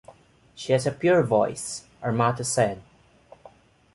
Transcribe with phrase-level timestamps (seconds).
[0.55, 2.81] "She has a pure voice," Armato said.